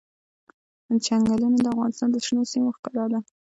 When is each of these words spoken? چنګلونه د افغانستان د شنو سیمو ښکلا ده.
چنګلونه 1.05 1.57
د 1.61 1.65
افغانستان 1.73 2.09
د 2.11 2.17
شنو 2.25 2.43
سیمو 2.51 2.69
ښکلا 2.75 3.05
ده. 3.11 3.19